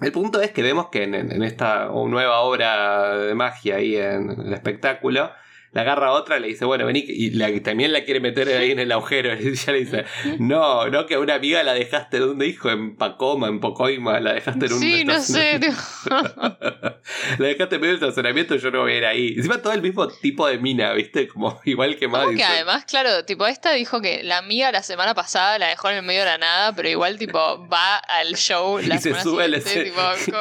[0.00, 4.30] el punto es que vemos que en, en esta nueva obra de magia ahí en
[4.30, 5.30] el espectáculo,
[5.72, 8.70] la agarra a otra, le dice, bueno, vení, y la- también la quiere meter ahí
[8.72, 9.34] en el agujero.
[9.34, 10.04] Y ella le dice,
[10.38, 12.70] no, no, que a una amiga la dejaste, ¿dónde dijo?
[12.70, 15.54] En Pacoma, en Pocoima, la dejaste en un Sí, no sé.
[15.54, 15.82] estacionamiento".
[16.04, 16.92] tipo,
[17.38, 19.34] La dejaste en medio del estacionamiento, yo no voy a ir ahí.
[19.36, 21.26] Encima todo el mismo tipo de mina, ¿viste?
[21.28, 22.50] Como igual que Como que Madison.
[22.52, 26.02] además, claro, tipo, esta dijo que la amiga la semana pasada la dejó en el
[26.02, 29.54] medio de la nada, pero igual, tipo, va al show la Y se sube al
[29.54, 29.92] escenario.
[30.24, 30.38] tipo,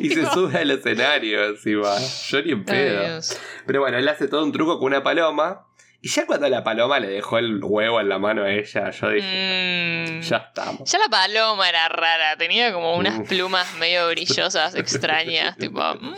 [0.00, 1.94] y se sube al escenario encima.
[2.28, 3.20] Yo ni en pedo.
[3.66, 5.64] Pero bueno, él hace todo un truco con una paloma.
[6.00, 9.10] Y ya cuando la paloma le dejó el huevo en la mano a ella, yo
[9.10, 10.20] dije, Mm.
[10.20, 10.88] ya estamos.
[10.90, 15.80] Ya la paloma era rara, tenía como unas plumas medio brillosas, extrañas, tipo.
[15.94, 16.14] mm.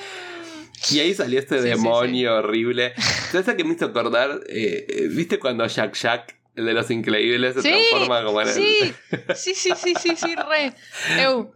[0.90, 2.94] Y ahí salió este Sí, sí, demonio horrible.
[3.30, 4.40] ¿Sabes a qué me hizo acordar?
[4.48, 8.48] Eh, eh, ¿Viste cuando Jack Jack, el de los increíbles, se Sí, transforma como en
[8.48, 8.92] el- sí,
[9.34, 10.72] sí, sí, sí, sí, sí, re.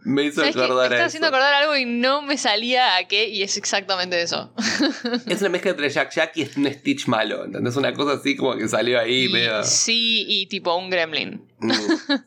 [0.03, 0.41] Me hizo.
[0.41, 3.57] Me acordar estaba a haciendo acordar algo y no me salía a qué, y es
[3.57, 4.53] exactamente eso.
[5.27, 7.45] Es una mezcla entre Jack Jack y un Stitch malo.
[7.45, 7.75] ¿Entendés?
[7.75, 9.63] Una cosa así como que salió ahí Y- medio.
[9.63, 11.45] Sí, y tipo un gremlin.
[11.59, 11.71] Mm,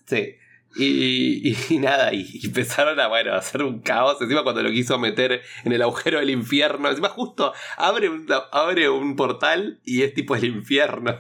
[0.07, 0.35] sí.
[0.77, 4.21] Y, y- y nada, y, y empezaron a, bueno, a hacer un caos.
[4.21, 6.89] Encima cuando lo quiso meter en el agujero del infierno.
[6.91, 11.19] Encima justo abre un, abre un portal y es tipo el infierno.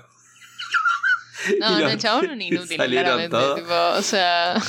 [1.61, 3.37] No, los- el chabón un inútil, claramente.
[3.56, 4.54] Tipo, o sea.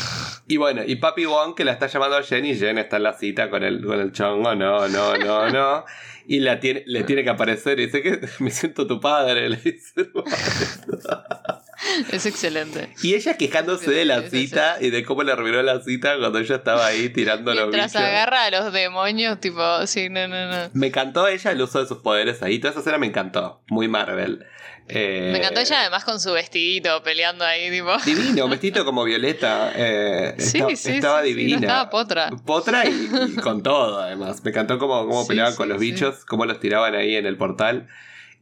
[0.51, 3.03] Y bueno, y Papi Wong que la está llamando a Jen y Jen está en
[3.03, 4.55] la cita con el, con el chongo.
[4.55, 5.85] No, no, no, no.
[6.25, 9.47] Y la tiene, le tiene que aparecer y dice que me siento tu padre.
[9.47, 10.09] Le dice.
[12.11, 12.89] Es excelente.
[13.01, 16.55] Y ella quejándose de la cita y de cómo le arruinó la cita cuando ella
[16.55, 18.01] estaba ahí tirando los Mientras bichos.
[18.07, 20.69] agarra a los demonios, tipo, sí, no, no, no.
[20.73, 22.59] Me encantó ella el uso de sus poderes ahí.
[22.59, 23.61] Toda esa escena me encantó.
[23.69, 24.45] Muy Marvel.
[24.91, 27.95] Eh, Me encantó ella además con su vestidito peleando ahí, tipo.
[28.03, 29.71] Divino, un vestido como Violeta.
[29.75, 31.59] eh, Sí, esta- sí, estaba sí, no divina.
[31.59, 32.29] estaba potra.
[32.45, 34.43] Potra y, y con todo, además.
[34.43, 37.87] Me encantó cómo, cómo peleaban con los bichos, cómo los tiraban ahí en el portal.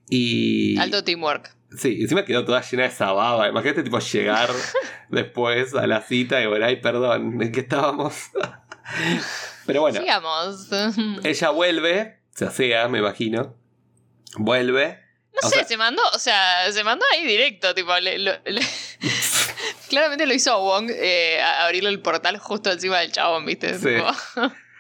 [0.10, 0.78] Y.
[0.80, 1.54] Alto teamwork.
[1.76, 3.48] Sí, encima quedó toda llena de esa baba.
[3.50, 4.50] Imagínate, tipo, llegar
[5.10, 8.16] después a la cita y bueno, ay, perdón, ¿en qué estábamos?
[9.66, 10.70] Pero bueno, Sigamos.
[11.24, 13.56] ella vuelve, se asea, me imagino.
[14.38, 15.04] Vuelve.
[15.42, 18.40] No O sé, sea- se mandó, o sea, se mandó ahí directo, tipo, le- lo-
[18.46, 18.66] le-
[19.90, 23.78] claramente lo hizo Wong eh, abrirle el portal justo encima del chabón, ¿viste?
[23.78, 23.90] Sí.
[23.90, 24.08] Tipo,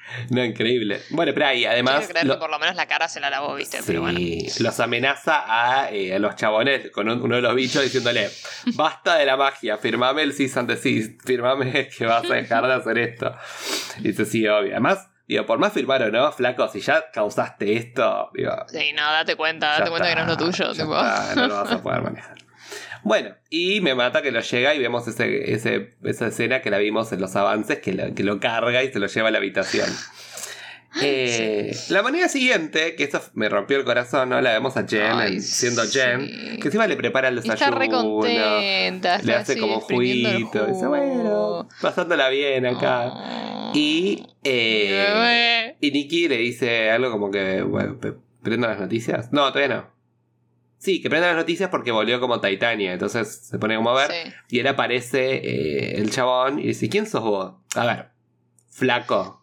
[0.29, 1.01] No, increíble.
[1.09, 1.97] Bueno, pero ahí, además.
[1.99, 3.77] quiero creer lo- que por lo menos la cara se la lavó, ¿viste?
[3.77, 4.19] Sí, Pero bueno.
[4.59, 5.43] los amenaza
[5.81, 8.29] a, eh, a los chabones con un- uno de los bichos diciéndole:
[8.75, 12.73] Basta de la magia, firmame el cis ante cis, firmame que vas a dejar de
[12.73, 13.35] hacer esto.
[13.99, 14.71] Y dice: Sí, obvio.
[14.71, 19.03] Además, digo, por más firmar o no, flaco, si ya causaste esto, digo, Sí, no,
[19.11, 20.95] date cuenta, date cuenta que no es lo tuyo, tipo.
[20.95, 22.37] está, no lo vas a poder manejar.
[23.07, 26.77] Bueno, y me mata que lo llega y vemos ese, ese- esa escena que la
[26.77, 29.37] vimos en los avances, que lo, que lo carga y se lo lleva a la
[29.37, 29.89] habitación.
[31.01, 34.41] Eh, La manera siguiente, que eso me rompió el corazón, ¿no?
[34.41, 35.99] La vemos a Jen Ay, siendo sí.
[35.99, 37.53] Jen, que encima le prepara el desayuno.
[37.55, 40.65] está re contenta, le hace así como juguito.
[40.65, 43.09] Dice, bueno, pasándola bien acá.
[43.13, 43.71] Oh.
[43.75, 47.99] Y, eh, y Nikki le dice algo como que, bueno,
[48.41, 49.31] prenda las noticias.
[49.31, 49.96] No, todavía no.
[50.79, 52.93] Sí, que prenda las noticias porque volvió como Titania.
[52.93, 54.11] Entonces se pone como a ver.
[54.11, 54.33] Sí.
[54.49, 57.55] Y él aparece, eh, el chabón, y dice, ¿quién sos vos?
[57.75, 58.09] A ver,
[58.69, 59.41] flaco.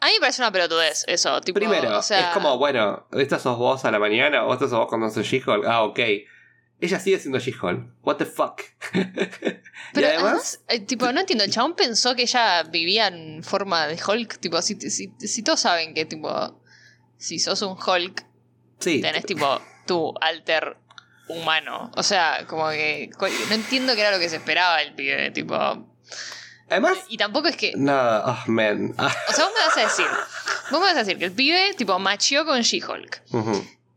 [0.00, 3.38] A mí me parece una pelotudez eso, tipo, Primero, o sea, es como, bueno, ¿esta
[3.38, 5.64] sos vos a la mañana o esta sos vos cuando sos She-Hulk?
[5.66, 6.00] Ah, ok.
[6.78, 8.02] Ella sigue siendo She-Hulk.
[8.02, 8.60] What the fuck?
[8.92, 9.00] y
[9.94, 13.86] Pero además, además, eh, tipo, no entiendo, el chabón pensó que ella vivía en forma
[13.86, 16.60] de Hulk, tipo, si, si, si todos saben que, tipo,
[17.16, 18.26] si sos un Hulk,
[18.78, 20.76] sí, tenés, tipo, tu alter
[21.28, 21.90] humano.
[21.96, 23.10] O sea, como que
[23.48, 25.54] no entiendo qué era lo que se esperaba el pibe, tipo...
[26.68, 27.72] además, Y tampoco es que...
[27.76, 28.94] nada, oh man.
[28.98, 30.06] Ah, O sea, vos me vas a decir,
[30.70, 33.22] vos me vas a decir que el pibe, tipo, machió con She-Hulk.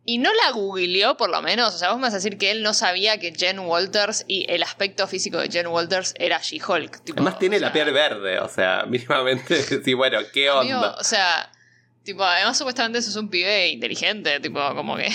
[0.06, 1.76] Y no la googleó, por lo menos.
[1.76, 4.52] O sea, vos me vas a decir que él no sabía que Jen Walters y
[4.52, 7.02] el aspecto físico de Jen Walters era She-Hulk.
[7.12, 10.96] Además tiene o la sea, piel verde, o sea, mínimamente, sí, bueno, ¿qué amigo, onda?
[11.00, 11.52] o sea,
[12.04, 15.12] tipo, además supuestamente sos un pibe inteligente, tipo, como que.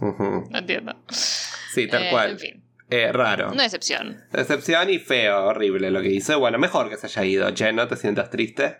[0.00, 0.46] Ujú.
[0.50, 0.96] no entiendo.
[1.10, 2.30] Sí, tal Eh, cual.
[2.32, 3.50] En fin, Eh, raro.
[3.52, 4.22] una decepción.
[4.32, 6.38] Decepción y feo, horrible lo que hizo.
[6.38, 7.54] Bueno, mejor que se haya ido.
[7.54, 8.78] Jen, no te sientas triste.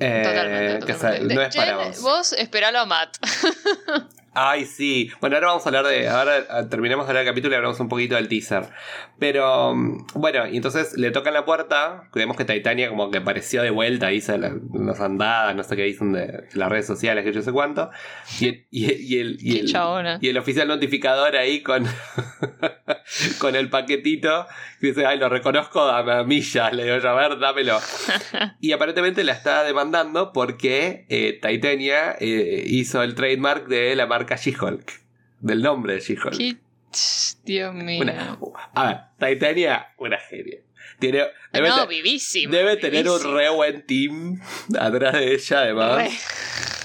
[0.00, 0.86] Eh, Totalmente.
[0.86, 1.34] que se- totalmente.
[1.34, 2.02] no es Jen, para vos.
[2.02, 3.16] Vos esperalo a Matt.
[4.40, 5.10] Ay, sí.
[5.20, 6.08] Bueno, ahora vamos a hablar de.
[6.08, 8.66] Ahora ah, terminamos de hablar del capítulo y hablamos un poquito del teaser.
[9.18, 12.04] Pero, mm, bueno, y entonces le tocan la puerta.
[12.14, 15.82] Vemos que Titania como que apareció de vuelta, hizo la- las andadas, no sé qué
[15.82, 17.90] dicen de las redes sociales, que yo sé cuánto.
[18.40, 19.68] Y, el- y, y el, y, el,
[20.20, 21.84] y el oficial notificador ahí con,
[23.38, 24.46] con el paquetito.
[24.80, 26.72] que dice, ay, lo reconozco a, a millas.
[26.72, 27.78] Le digo a ver, dámelo.
[28.60, 34.36] Y aparentemente la está demandando porque eh, Titania eh, hizo el trademark de la marca
[34.36, 34.90] She-Hulk.
[35.40, 36.34] Del nombre de She-Hulk.
[37.44, 38.02] Dios mío.
[38.02, 38.38] Una-
[38.74, 38.86] a
[39.18, 40.58] ver, Titania, una genia.
[40.98, 42.52] Tiene, debe, no, vivísimo.
[42.52, 44.40] debe tener un re buen team
[44.78, 46.10] atrás de ella, además.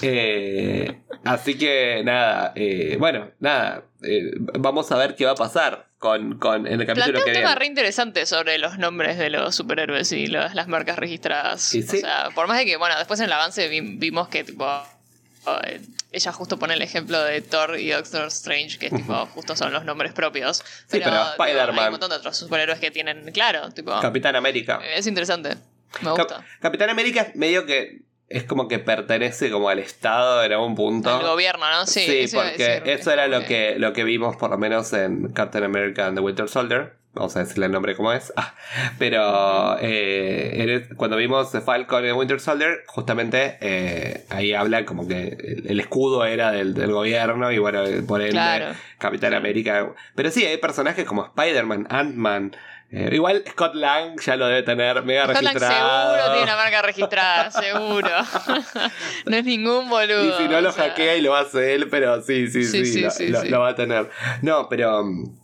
[0.02, 3.84] Eh, así que nada, eh, bueno, nada.
[4.02, 7.30] eh, vamos a ver qué va a pasar con, con en el capítulo Plantea que
[7.30, 7.58] un tema viene.
[7.60, 11.62] re interesante sobre los nombres de los superhéroes y los- las marcas registradas.
[11.62, 11.80] Sí.
[11.80, 14.66] O sea, por más de que, bueno, después en el avance vi- vimos que, tipo,
[15.66, 15.80] eh,
[16.14, 19.84] ella justo pone el ejemplo de Thor y Doctor Strange, que tipo, justo son los
[19.84, 20.58] nombres propios.
[20.86, 21.78] Sí, pero Spider-Man.
[21.78, 24.80] Hay un montón de otros superhéroes que tienen, claro, tipo, Capitán América.
[24.94, 25.50] es interesante.
[26.00, 26.44] Me Cap- gusta.
[26.60, 31.14] Capitán América es medio que es como que pertenece como al Estado en algún punto.
[31.20, 31.86] El gobierno, ¿no?
[31.86, 34.58] Sí, Sí, eso porque decir, eso es era lo que, lo que vimos por lo
[34.58, 36.96] menos en Captain America and the Winter Soldier.
[37.14, 38.32] Vamos a decirle el nombre como es.
[38.36, 38.54] Ah,
[38.98, 45.62] pero eh, en- cuando vimos Falcon and Winter Soldier, justamente eh, ahí habla como que
[45.66, 48.74] el, escudo era del, del gobierno y bueno, por ende Claro.
[48.98, 49.92] Capitán América.
[50.16, 52.56] Pero sí, hay personajes como Spider-Man, Ant-Man.
[52.90, 56.14] eh, igual Scott Lang ya lo debe tener mega registrado.
[56.16, 58.08] seguro tiene una marca registrada, seguro.
[59.26, 60.40] no es ningún boludo.
[60.40, 60.88] Y si no lo sea.
[60.88, 63.48] hackea y lo hace él, pero sí, sí, sí, Sí, sí, lo, sí, lo- sí.
[63.50, 64.10] lo va a tener.
[64.42, 65.00] No, pero.
[65.02, 65.43] um,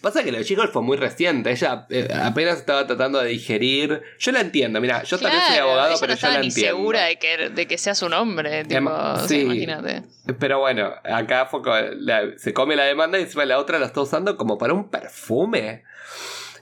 [0.00, 1.50] Pasa que lo de She-Hulk fue muy reciente.
[1.50, 4.02] Ella eh, apenas estaba tratando de digerir.
[4.18, 6.76] Yo la entiendo, mira, yo también soy abogado, ella pero no yo la ni entiendo.
[6.76, 8.64] segura de que, de que sea su nombre.
[8.64, 9.40] Tipo, Em, o sea, sí.
[9.40, 10.02] imagínate.
[10.38, 11.60] Pero bueno, acá fue
[11.96, 14.88] la- se come la demanda y encima la otra la está usando como para un
[14.88, 15.82] perfume.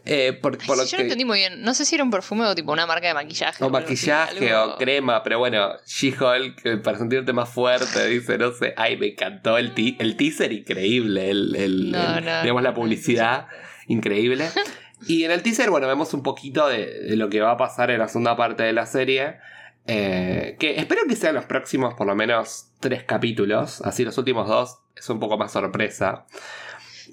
[0.09, 1.62] Eh, por, lo yo que- no entendí muy bien.
[1.62, 3.62] No sé si era un perfume o tipo una marca de maquillaje.
[3.64, 8.53] O maquillaje algo- o crema, pero bueno, She-Hulk, eh, para sentirte más fuerte, dice, no
[8.53, 12.73] sé, ay, me encantó el, el teaser, increíble, el, el- No, el- no, digamos, la
[12.75, 13.49] publicidad,
[13.88, 14.49] increíble.
[15.07, 17.90] Y en el teaser, bueno, vemos un poquito de, de lo que va a pasar
[17.90, 19.37] en la segunda parte de la serie,
[19.87, 24.49] eh, que espero que sean los próximos por lo menos tres capítulos, así los últimos
[24.49, 26.25] dos es un poco más sorpresa.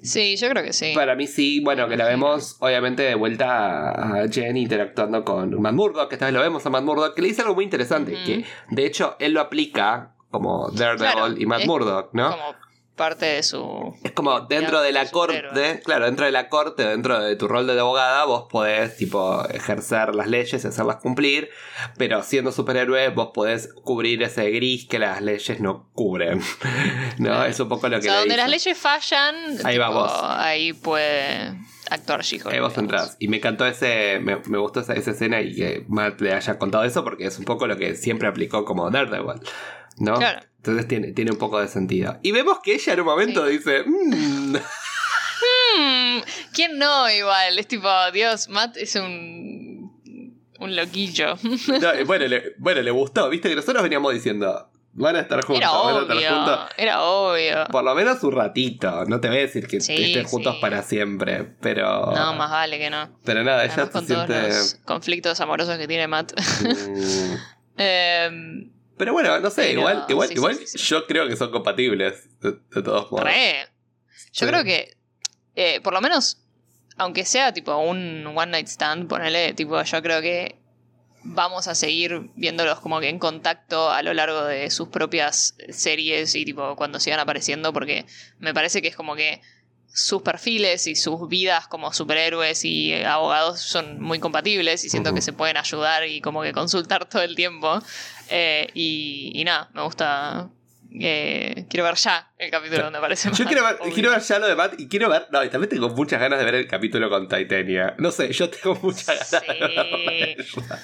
[0.04, 0.92] Sí, yo creo que sí.
[0.94, 5.72] Para mí sí, bueno, que la vemos obviamente de vuelta a Jen interactuando con Matt
[5.72, 8.12] Murdock, que esta vez lo vemos a Matt Murdock, que le dice algo muy interesante,
[8.24, 12.30] que de hecho él lo aplica como Daredevil Claro, y Matt Murdock, ¿no?
[12.32, 12.54] Como
[12.96, 13.94] parte de su.
[14.02, 17.66] Es como dentro de la corte, claro, dentro de la corte, dentro de tu rol
[17.66, 21.50] de abogada, vos podés, tipo, ejercer las leyes y hacerlas cumplir,
[21.98, 26.40] pero siendo superhéroe, vos podés cubrir ese gris que las leyes no cubren.
[27.18, 27.30] ¿No?
[27.30, 27.44] Claro.
[27.46, 28.42] Es un poco lo O que sea, le donde dice.
[28.42, 30.12] las leyes fallan, Ahí va tipo, vos.
[30.22, 31.54] ahí puede
[31.90, 32.52] actuar She-Hulk.
[32.54, 33.16] Ahí vos entrás.
[33.18, 34.18] Y me encantó ese.
[34.20, 37.38] Me, me gustó esa, esa escena y que Matt le haya contado eso porque es
[37.38, 39.40] un poco lo que siempre aplicó como Daredevil.
[39.98, 40.14] ¿No?
[40.14, 40.40] Claro.
[40.64, 42.18] Entonces tiene, tiene un poco de sentido.
[42.22, 43.58] Y vemos que ella en un momento Sí.
[43.58, 43.82] dice.
[43.84, 44.56] "Mm".
[45.76, 46.20] Hmm,
[46.54, 47.58] ¿Quién no igual?
[47.58, 49.74] Es tipo, Dios, Matt es un.
[50.60, 51.34] Un loquillo.
[51.68, 53.28] No, bueno, le, bueno, le gustó.
[53.28, 54.70] Viste que nosotros veníamos diciendo.
[54.96, 56.30] Van a estar juntos, Era van a estar obvio.
[56.30, 56.58] juntos.
[56.78, 57.64] Era obvio.
[57.72, 59.04] Por lo menos un ratito.
[59.06, 60.60] No te voy a decir que Sí, estén juntos sí.
[60.62, 61.42] para siempre.
[61.60, 62.12] Pero.
[62.14, 63.10] No, más vale que no.
[63.24, 64.48] Pero nada, ella Además, se con todos siente.
[64.48, 66.32] los conflictos amorosos que tiene Matt.
[66.62, 67.34] mm,
[67.76, 71.50] Em, Pero bueno, no sé, Pero, igual, igual, sí, igual sí, yo creo que son
[71.50, 73.24] compatibles, de, de todos modos.
[73.24, 73.66] re.
[74.32, 74.96] Yo creo que,
[75.54, 76.38] eh, por lo menos,
[76.96, 80.56] aunque sea tipo un one night stand, ponele, tipo, yo creo que
[81.24, 86.34] vamos a seguir viéndolos como que en contacto a lo largo de sus propias series
[86.34, 88.06] y tipo cuando sigan apareciendo, porque
[88.38, 89.40] me parece que es como que
[89.94, 95.14] sus perfiles y sus vidas como superhéroes y eh, abogados son muy compatibles y siento
[95.14, 97.80] que se pueden ayudar y como que consultar todo el tiempo.
[98.30, 100.48] Eh, y, y nada, me gusta.
[101.00, 103.94] eh, quiero ver ya el capítulo donde aparece Yo Matt, quiero ver, obvio.
[103.94, 105.26] quiero ver ya lo de Matt y quiero ver.
[105.32, 107.94] No, y también tengo muchas ganas de ver el capítulo con Titania.
[107.98, 110.78] No sé, yo tengo muchas ganas de verla.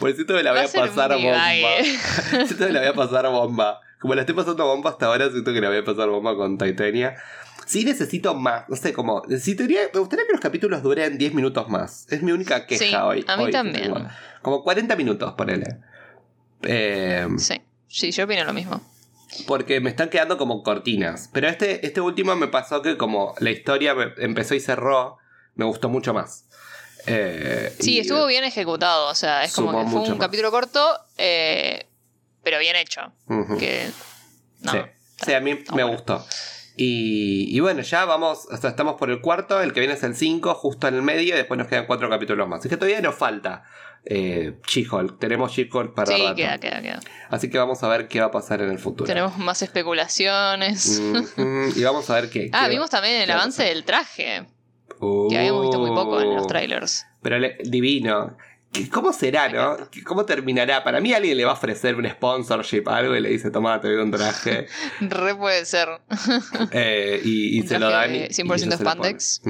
[0.00, 1.48] Por siento que la voy Va a a pasar bomba.
[2.46, 3.80] siento que la voy a pasar bomba.
[4.00, 6.58] Como la estoy pasando bomba hasta ahora, siento que la voy a pasar bomba con
[6.58, 7.14] Titania.
[7.64, 9.22] Sí necesito más, no sé, como...
[9.28, 12.06] Necesitaría, me gustaría que los capítulos duren 10 minutos más.
[12.10, 13.24] Es mi única queja Sí, hoy.
[13.28, 13.84] a mí hoy también.
[13.84, 14.08] tengo.
[14.42, 15.78] Como 40 minutos, ponele.
[16.64, 18.80] Eh, Sí, sí, yo opino lo mismo.
[19.46, 21.28] porque me están quedando como cortinas.
[21.32, 25.18] Pero este, este último me pasó que como la historia empezó y cerró,
[25.54, 26.44] me gustó mucho más.
[27.06, 30.18] Eh, Sí, estuvo bien ejecutado, o sea, es como que fue un más.
[30.18, 31.86] capítulo corto, eh,
[32.44, 33.00] pero bien hecho.
[33.26, 33.58] Ujú.
[33.58, 33.90] Que.
[34.60, 34.72] No.
[34.72, 34.78] Sí.
[35.24, 36.24] Sí, a mí me gustó.
[36.76, 40.02] Y, y, bueno, ya vamos, o sea, estamos por el cuarto, el que viene es
[40.04, 42.60] el 5, justo en el medio, y después nos quedan cuatro capítulos más.
[42.60, 43.62] Así que todavía nos falta
[44.04, 45.18] eh, She-Hulk.
[45.18, 47.00] Tenemos She-Hulk para Sí, queda, queda, queda.
[47.30, 49.06] Así que vamos a ver qué va a pasar en el futuro.
[49.06, 51.00] Tenemos más especulaciones.
[51.76, 52.50] y vamos a ver qué.
[52.52, 54.46] ah, qué vimos va- también el a avance del traje.
[55.28, 57.06] Que habíamos visto muy poco en los Uh, trailers.
[57.22, 58.36] Pero le- divino.
[58.72, 59.72] ¿Qué- ¿Cómo será, no?
[59.74, 59.90] encanta.
[59.90, 60.82] ¿Qué- ¿Cómo terminará?
[60.84, 63.88] Para mí alguien le va a ofrecer un sponsorship, algo, y le dice, toma, te
[63.88, 64.66] doy un traje.
[65.00, 65.88] Re puede ser.
[66.70, 68.14] Eh, y y se lo dan.
[68.14, 69.18] y- de y 100% ella se lo pone.
[69.18, 69.42] spandex.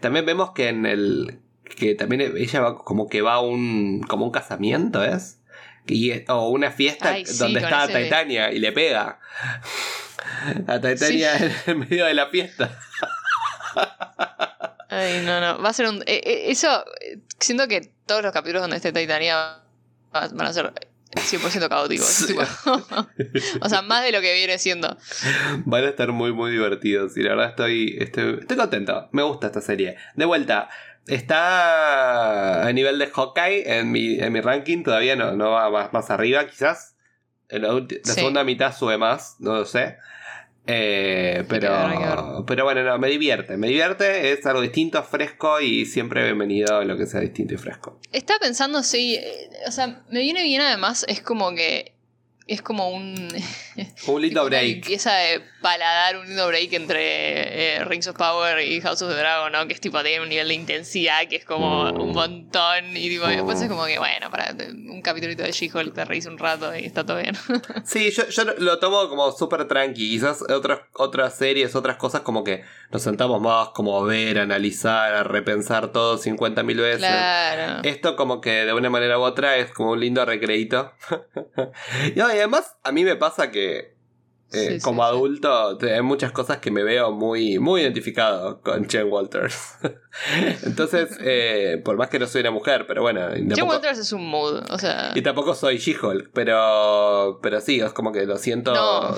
[0.00, 1.40] También vemos que en el.
[1.74, 4.02] Que también ella va como que va a un.
[4.08, 5.40] como un casamiento, ¿es?
[5.86, 9.20] Y, o una fiesta Ay, sí, donde está Titania y le pega.
[10.66, 12.78] A Titania en el medio de la fiesta.
[14.88, 15.62] Ay, no, no.
[15.62, 16.02] Va a ser un.
[16.06, 16.84] eh, eh, eso.
[17.38, 19.36] Siento que todos los capítulos donde esté Titania
[20.14, 20.72] va- van a ser
[21.12, 22.06] 100% caóticos.
[22.06, 22.34] Sí.
[23.60, 24.96] o sea, más de lo que viene siendo.
[25.64, 27.16] Van a estar muy, muy divertidos.
[27.16, 29.08] Y la verdad estoy, estoy, estoy contento.
[29.12, 29.96] Me gusta esta serie.
[30.14, 30.68] De vuelta,
[31.06, 34.82] está a nivel de Hawkeye en mi, en mi ranking.
[34.82, 36.96] Todavía no, no va más, más arriba, quizás.
[37.48, 38.20] En la, ulti- la Sí.
[38.20, 39.96] segunda mitad sube más, no lo sé.
[40.68, 43.56] Eh, pero, pero bueno, no, me divierte.
[43.56, 47.56] Me divierte, es algo distinto, fresco y siempre bienvenido a lo que sea distinto y
[47.56, 48.00] fresco.
[48.10, 49.14] Estaba pensando, sí.
[49.14, 51.04] eh, O sea, me viene bien además.
[51.08, 51.94] Es como que.
[52.46, 53.28] Es como un.
[54.06, 54.62] Un lindo break.
[54.64, 59.16] limpieza de paladar, un lindo break entre eh, Rings of Power y House of the
[59.18, 59.66] Dragon, ¿no?
[59.66, 62.00] Que es tipo, tiene un nivel de intensidad que es como Mm.
[62.00, 62.96] un montón.
[62.96, 63.30] Y tipo, Mm.
[63.30, 66.84] después es como que, bueno, para un capitulito de She-Hulk te reís un rato y
[66.84, 67.36] está todo bien.
[67.84, 70.08] Sí, yo, yo lo tomo como súper tranqui.
[70.10, 74.42] Quizás otras, otras series, otras cosas como que nos sentamos más como a ver, a
[74.42, 76.98] analizar, a repensar todo 50.000 veces.
[76.98, 77.82] claro.
[77.82, 80.92] Esto como que de una manera u otra es como un lindo recreito.
[82.14, 83.95] y además a mí me pasa que
[84.52, 85.08] eh, Sí, como sí.
[85.08, 89.74] adulto hay muchas cosas que me veo muy, muy identificado con Chen Walters.
[90.62, 94.12] Entonces, eh, por más que no soy una mujer, pero bueno, Jim tampoco, Walters es
[94.12, 95.12] un mood, o sea.
[95.14, 99.14] y tampoco soy She-Hulk, pero, pero sí, es como que lo siento, No.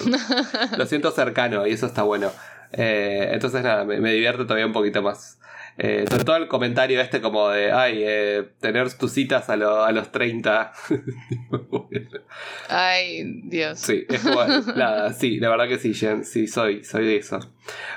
[0.77, 2.31] lo siento cercano y eso está bueno.
[2.73, 5.38] Eh, entonces nada, me, me divierte todavía un poquito más.
[5.81, 9.85] Eh, sobre todo el comentario este como de, ay, eh, tener tus citas a, lo-
[9.85, 10.73] a los 30.
[12.69, 13.79] Ay, Dios.
[13.79, 14.41] sí, es como,
[15.19, 17.38] sí, la verdad que sí, Jen, sí, soy, soy de eso.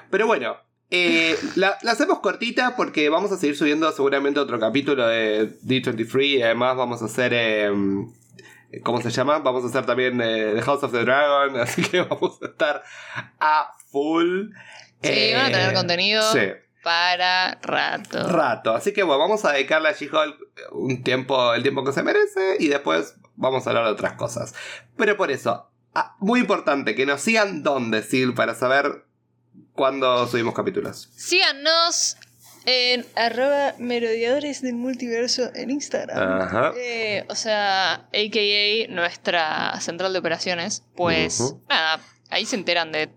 [0.10, 0.58] Pero bueno,
[0.90, 6.24] eh, la, la hacemos cortita porque vamos a seguir subiendo seguramente otro capítulo de D23
[6.26, 7.32] y además vamos a hacer...
[7.34, 7.72] eh,
[8.84, 9.40] ¿Cómo se llama?
[9.40, 12.82] Vamos a hacer también The House of the Dragon, así que vamos a estar
[13.40, 14.52] a full.
[15.04, 16.22] Sí, van a tener contenido.
[16.32, 16.40] Sí,
[16.84, 18.28] Para rato.
[18.28, 18.74] rato.
[18.74, 20.36] Así que bueno, vamos a dedicarle a She-Hulk
[20.72, 24.54] un tiempo, el tiempo que se merece y después vamos a hablar de otras cosas.
[24.98, 29.06] Pero por eso, ah, muy importante que nos sigan donde, Sil, para saber
[29.74, 31.10] cuándo subimos capítulos.
[31.16, 32.18] Síganos
[32.66, 36.42] en arroba merodeadores del multiverso en Instagram.
[36.42, 36.74] Ajá.
[36.78, 38.92] Eh, o sea, a.k.a.
[38.92, 40.84] nuestra central de operaciones.
[40.96, 43.10] Pues nada, ahí se enteran de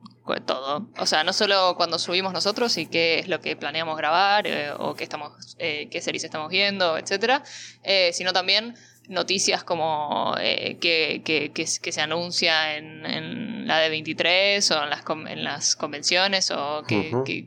[0.46, 0.88] todo.
[0.98, 4.70] O sea, no solo cuando subimos nosotros y qué es lo que planeamos grabar eh,
[4.78, 7.42] o qué, estamos, eh, qué series estamos viendo, etcétera,
[7.82, 8.74] eh, sino también
[9.06, 14.90] noticias como eh, que, que- que se anuncia en, en la de 23 o en
[14.90, 16.82] las, en las convenciones o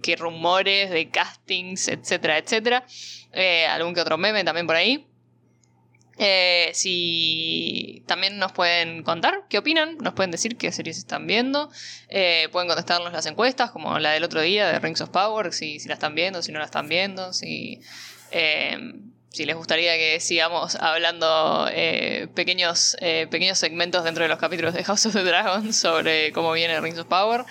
[0.02, 2.86] que rumores de castings, etcétera, etcétera.
[3.34, 5.08] Eh, algún que otro meme también por ahí.
[6.20, 11.70] Eh, si también nos pueden contar qué opinan, nos pueden decir qué series están viendo,
[12.10, 15.80] eh, pueden contestarnos las encuestas, como la del otro día de Rings of Power, si,
[15.80, 17.82] si la están viendo, si no la están viendo, si,
[18.32, 18.78] eh,
[19.30, 24.84] si les gustaría que sigamos hablando eh, pequeños, pequeños segmentos dentro de los capítulos de
[24.84, 27.46] House of the Dragon sobre cómo viene Rings of Power.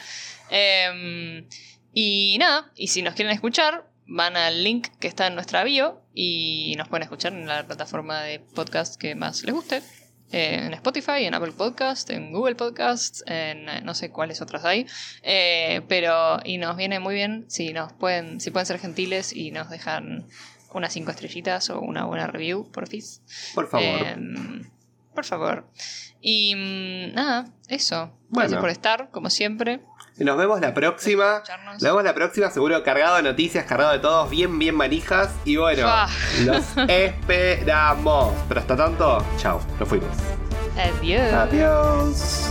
[0.50, 1.44] Eh,
[1.92, 6.02] y nada, y si nos quieren escuchar, van al link que está en nuestra bio
[6.14, 9.82] y nos pueden escuchar en la plataforma de podcast que más les guste.
[10.32, 14.64] Eh, en Spotify, en Apple Podcast, en Google Podcast, en eh, no sé cuáles otras
[14.64, 14.86] hay.
[15.22, 19.52] Eh, pero, y nos viene muy bien si nos pueden, si pueden ser gentiles y
[19.52, 20.26] nos dejan
[20.72, 23.02] unas cinco estrellitas o una buena review, por fin.
[23.54, 24.18] Por favor.
[25.14, 25.70] Por favor.
[26.20, 28.12] Y mm, nada, eso.
[28.28, 28.50] Bueno.
[28.50, 29.80] Gracias por estar, como siempre.
[30.18, 31.42] Nos vemos la próxima.
[31.74, 35.30] Nos vemos la próxima, seguro cargado de noticias, cargado de todos, bien, bien manijas.
[35.44, 35.86] Y bueno,
[36.44, 38.32] los esperamos.
[38.48, 40.08] Pero hasta tanto, chao, nos fuimos.
[40.76, 41.32] Adiós.
[41.32, 42.50] Adiós.